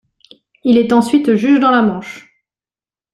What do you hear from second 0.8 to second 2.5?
ensuite juge dans la Manche.